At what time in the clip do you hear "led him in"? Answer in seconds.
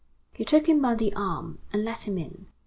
1.85-2.47